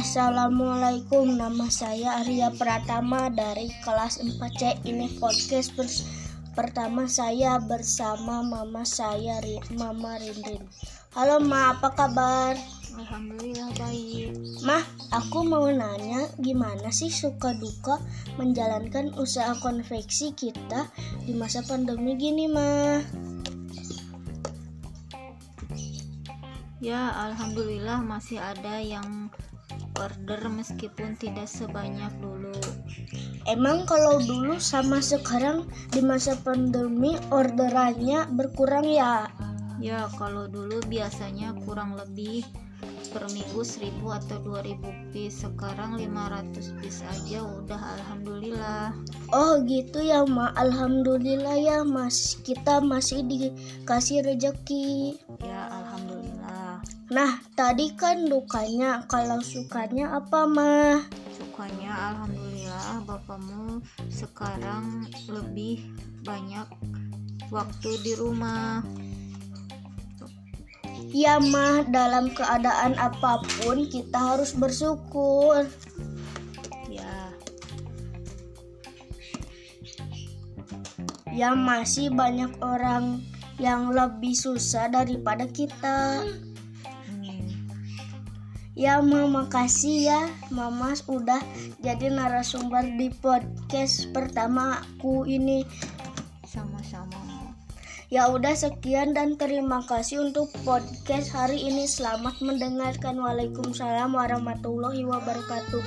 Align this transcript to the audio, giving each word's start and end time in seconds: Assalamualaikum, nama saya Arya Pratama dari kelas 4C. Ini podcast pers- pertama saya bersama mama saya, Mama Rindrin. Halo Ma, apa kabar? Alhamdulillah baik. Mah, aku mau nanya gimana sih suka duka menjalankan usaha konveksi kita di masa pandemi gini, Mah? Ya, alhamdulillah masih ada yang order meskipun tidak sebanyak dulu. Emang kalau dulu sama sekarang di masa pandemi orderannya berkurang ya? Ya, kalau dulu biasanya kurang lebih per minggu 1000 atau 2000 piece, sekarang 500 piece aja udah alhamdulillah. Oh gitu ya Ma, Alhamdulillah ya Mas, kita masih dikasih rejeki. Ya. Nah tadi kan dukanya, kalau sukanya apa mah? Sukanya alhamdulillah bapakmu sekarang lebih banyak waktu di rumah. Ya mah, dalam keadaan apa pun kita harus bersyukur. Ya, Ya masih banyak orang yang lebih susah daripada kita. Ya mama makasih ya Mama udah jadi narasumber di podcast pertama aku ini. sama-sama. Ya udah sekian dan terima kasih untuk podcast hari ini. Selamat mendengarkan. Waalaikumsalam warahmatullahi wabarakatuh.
Assalamualaikum, 0.00 1.36
nama 1.36 1.68
saya 1.68 2.24
Arya 2.24 2.48
Pratama 2.56 3.28
dari 3.28 3.68
kelas 3.84 4.24
4C. 4.24 4.80
Ini 4.88 5.20
podcast 5.20 5.76
pers- 5.76 6.08
pertama 6.56 7.04
saya 7.04 7.60
bersama 7.60 8.40
mama 8.40 8.80
saya, 8.88 9.44
Mama 9.76 10.16
Rindrin. 10.16 10.64
Halo 11.12 11.44
Ma, 11.44 11.76
apa 11.76 11.92
kabar? 11.92 12.56
Alhamdulillah 12.96 13.76
baik. 13.76 14.40
Mah, 14.64 14.80
aku 15.12 15.44
mau 15.44 15.68
nanya 15.68 16.32
gimana 16.40 16.88
sih 16.88 17.12
suka 17.12 17.52
duka 17.60 18.00
menjalankan 18.40 19.12
usaha 19.20 19.52
konveksi 19.60 20.32
kita 20.32 20.88
di 21.28 21.36
masa 21.36 21.60
pandemi 21.60 22.16
gini, 22.16 22.48
Mah? 22.48 23.04
Ya, 26.80 27.12
alhamdulillah 27.28 28.00
masih 28.00 28.40
ada 28.40 28.80
yang 28.80 29.28
order 30.00 30.40
meskipun 30.48 31.12
tidak 31.20 31.44
sebanyak 31.44 32.08
dulu. 32.24 32.56
Emang 33.44 33.84
kalau 33.84 34.16
dulu 34.24 34.56
sama 34.56 35.04
sekarang 35.04 35.68
di 35.92 36.00
masa 36.00 36.36
pandemi 36.40 37.20
orderannya 37.28 38.24
berkurang 38.32 38.88
ya? 38.88 39.28
Ya, 39.80 40.08
kalau 40.16 40.48
dulu 40.48 40.80
biasanya 40.88 41.56
kurang 41.64 41.96
lebih 41.96 42.44
per 43.10 43.26
minggu 43.34 43.60
1000 43.60 44.06
atau 44.06 44.38
2000 44.38 45.10
piece, 45.10 45.42
sekarang 45.42 45.98
500 45.98 46.78
piece 46.78 47.02
aja 47.02 47.42
udah 47.42 47.80
alhamdulillah. 47.98 48.94
Oh 49.34 49.60
gitu 49.66 49.98
ya 50.00 50.22
Ma, 50.24 50.54
Alhamdulillah 50.54 51.58
ya 51.58 51.78
Mas, 51.82 52.38
kita 52.46 52.78
masih 52.80 53.26
dikasih 53.26 54.24
rejeki. 54.24 55.18
Ya. 55.42 55.59
Nah 57.20 57.36
tadi 57.52 57.92
kan 58.00 58.32
dukanya, 58.32 59.04
kalau 59.04 59.44
sukanya 59.44 60.16
apa 60.16 60.48
mah? 60.48 61.04
Sukanya 61.36 61.92
alhamdulillah 61.92 63.04
bapakmu 63.04 63.84
sekarang 64.08 65.04
lebih 65.28 65.84
banyak 66.24 66.64
waktu 67.52 67.90
di 68.00 68.16
rumah. 68.16 68.80
Ya 71.12 71.36
mah, 71.36 71.84
dalam 71.92 72.32
keadaan 72.32 72.96
apa 72.96 73.44
pun 73.60 73.84
kita 73.84 74.16
harus 74.16 74.56
bersyukur. 74.56 75.68
Ya, 76.88 77.36
Ya 81.36 81.52
masih 81.52 82.08
banyak 82.16 82.56
orang 82.64 83.20
yang 83.60 83.92
lebih 83.92 84.32
susah 84.32 84.88
daripada 84.88 85.44
kita. 85.44 86.24
Ya 88.78 89.02
mama 89.02 89.42
makasih 89.42 90.06
ya 90.06 90.22
Mama 90.54 90.94
udah 91.10 91.42
jadi 91.82 92.06
narasumber 92.06 92.86
di 92.94 93.10
podcast 93.10 94.06
pertama 94.14 94.78
aku 94.78 95.26
ini. 95.26 95.66
sama-sama. 96.46 97.18
Ya 98.10 98.26
udah 98.26 98.54
sekian 98.58 99.14
dan 99.14 99.38
terima 99.38 99.86
kasih 99.86 100.22
untuk 100.22 100.50
podcast 100.66 101.30
hari 101.30 101.62
ini. 101.62 101.86
Selamat 101.86 102.42
mendengarkan. 102.42 103.18
Waalaikumsalam 103.18 104.14
warahmatullahi 104.14 105.06
wabarakatuh. 105.06 105.82